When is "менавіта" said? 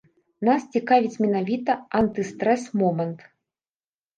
1.25-1.71